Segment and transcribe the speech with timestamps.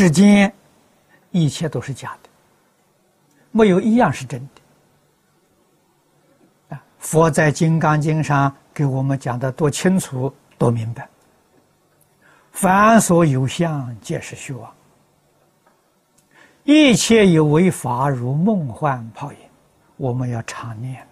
[0.00, 0.50] 世间
[1.30, 2.30] 一切都是假的，
[3.50, 4.62] 没有一样是真的。
[6.74, 11.06] 啊，佛在《金刚经》上给我们讲的多清楚、多明白。
[12.50, 14.74] 凡所有相，皆是虚妄。
[16.64, 19.38] 一切有为法，如梦幻泡影。
[19.98, 21.06] 我们要常念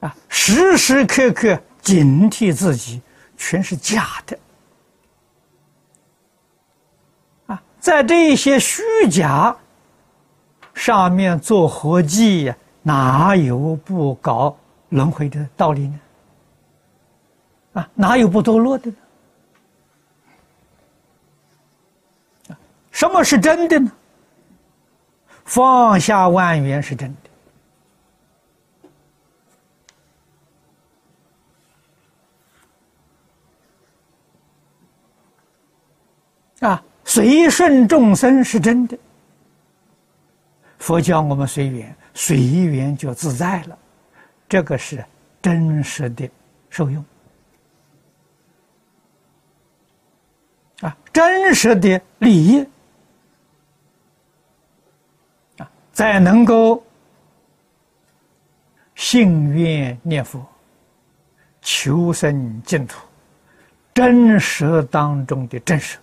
[0.00, 0.06] 呐！
[0.06, 1.58] 啊，时时刻刻
[1.88, 3.00] 警惕自己，
[3.34, 4.38] 全是假的。
[7.46, 9.56] 啊，在这些虚假
[10.74, 14.54] 上面做活计，哪有不搞？
[14.90, 15.98] 轮回的道理呢？
[17.72, 18.96] 啊，哪有不堕落的呢？
[22.90, 23.90] 什么是真的呢？
[25.46, 27.27] 放下万缘是真的。
[36.60, 38.98] 啊，随顺众生是真的。
[40.78, 43.78] 佛教我们随缘，随缘就自在了。
[44.48, 45.04] 这个是
[45.42, 46.28] 真实的
[46.70, 47.04] 受用
[50.80, 52.66] 啊，真实的利益
[55.58, 56.82] 啊，再能够
[58.94, 60.44] 信愿念佛、
[61.60, 63.00] 求生净土，
[63.92, 65.98] 真实当中的真实，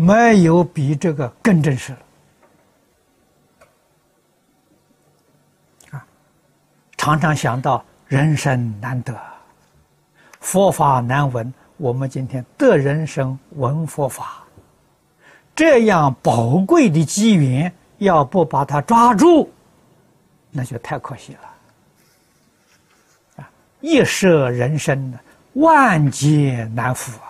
[0.00, 1.98] 没有比这个更真实了
[5.90, 6.06] 啊。
[6.96, 9.14] 常常想到人生难得，
[10.40, 11.52] 佛法难闻。
[11.76, 14.42] 我们今天得人生闻佛法，
[15.54, 19.50] 这样宝贵的机缘，要不把它抓住，
[20.50, 21.40] 那就太可惜了。
[23.36, 25.12] 啊，一舍人生，
[25.54, 27.29] 万劫难复啊！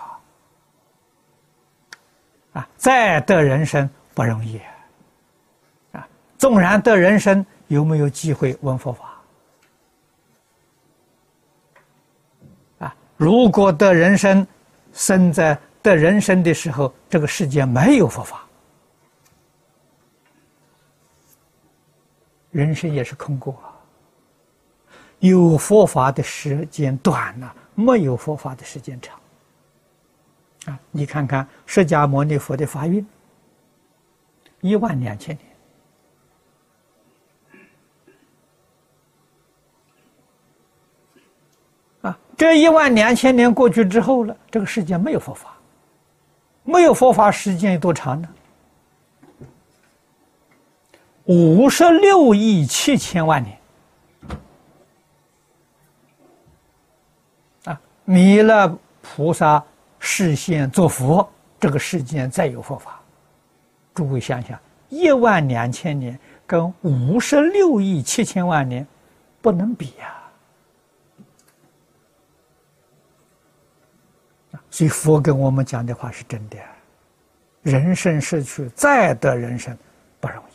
[2.53, 4.59] 啊，再得人生不容易
[5.93, 6.07] 啊！
[6.37, 9.21] 纵然得人生，有没有机会闻佛法？
[12.79, 14.45] 啊如果得人生，
[14.93, 18.45] 生在得人生的时候，这个世界没有佛法，
[22.51, 23.57] 人生也是空过。
[25.19, 29.17] 有佛法的时间短了，没有佛法的时间长。
[30.65, 33.05] 啊，你看看释迦牟尼佛的法运，
[34.59, 35.47] 一万两千年。
[42.01, 45.55] 啊这一万两千年过去之后了，这个世界没有佛法，
[46.63, 48.29] 没有佛法时间有多长呢？
[51.25, 53.57] 五十六亿七千万年。
[57.65, 59.63] 啊，弥勒菩萨
[60.03, 62.99] 示现作佛，这个世间再有佛法，
[63.93, 68.85] 诸位想想，一万两千年跟五十六亿七千万年
[69.41, 70.17] 不能比呀。
[74.71, 76.57] 所以佛跟我们讲的话是真的，
[77.61, 79.77] 人生失去再得人生
[80.19, 80.53] 不容易，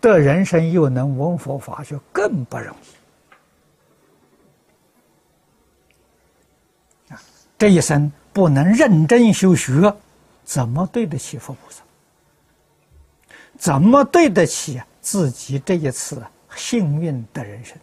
[0.00, 2.74] 得人生又能闻佛法就更不容
[7.10, 7.20] 易啊！
[7.58, 9.96] 这一生不能认真修学，
[10.44, 11.82] 怎么对得起佛菩萨？
[13.56, 16.20] 怎么对得起自己这一次
[16.56, 17.78] 幸运的人生？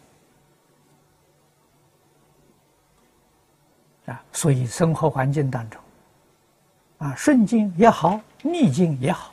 [4.06, 5.80] 啊，所以生活环境当中，
[6.98, 9.32] 啊，顺境也好，逆境也好，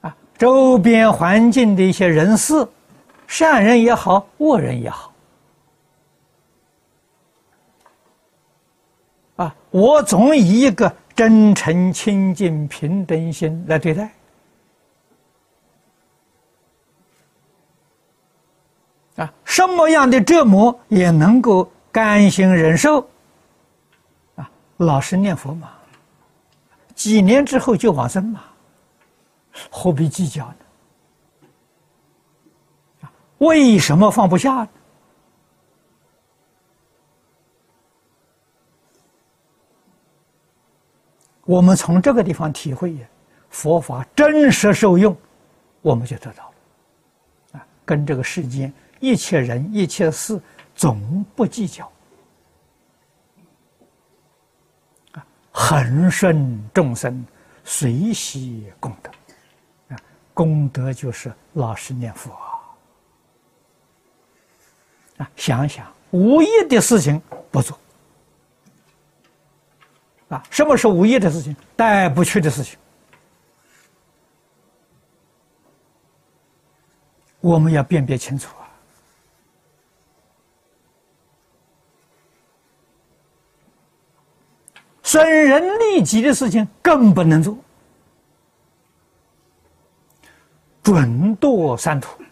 [0.00, 2.66] 啊，周边环境的一些人事，
[3.28, 5.09] 善人也好，恶人也好，
[9.42, 14.12] 啊，我总以一个真诚、清净、平等心来对待，
[19.16, 21.70] 啊，什么样的折磨也能够。
[21.92, 23.00] 甘心忍受，
[24.36, 25.70] 啊，老实念佛嘛，
[26.94, 28.44] 几年之后就往生嘛，
[29.68, 30.54] 何必计较呢？
[33.00, 34.68] 啊，为什么放不下呢？
[41.50, 42.96] 我们从这个地方体会
[43.48, 45.16] 佛法真实受用，
[45.82, 50.40] 我们就得到了，啊，跟这个世间一切人一切事。
[50.76, 51.90] 总不计较，
[55.10, 57.26] 啊，恒顺众生，
[57.64, 59.10] 随喜功德，
[59.92, 59.98] 啊，
[60.32, 62.30] 功德就是老实念佛
[65.18, 65.26] 啊。
[65.34, 67.20] 想想无益的事情
[67.50, 67.76] 不做，
[70.30, 71.54] 啊，什么是无益的事情？
[71.76, 72.78] 带不去的事情，
[77.40, 78.70] 我们要辨别清楚啊！
[85.02, 87.58] 损人利己的事情更不能做，
[90.84, 92.22] 准堕三途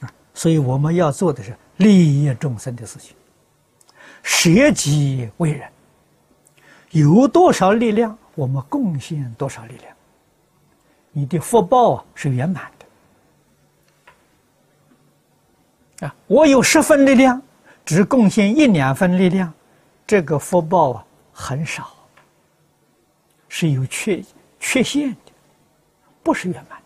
[0.00, 0.10] 啊！
[0.32, 3.14] 所以我们要做的是利益众生的事情。
[4.24, 5.70] 舍己为人，
[6.90, 9.94] 有多少力量，我们贡献多少力量。
[11.12, 12.72] 你的福报啊是圆满
[15.98, 16.16] 的啊！
[16.26, 17.40] 我有十分力量，
[17.84, 19.52] 只贡献一两分力量，
[20.06, 21.94] 这个福报啊很少，
[23.48, 24.24] 是有缺
[24.58, 25.32] 缺陷的，
[26.22, 26.82] 不是圆满。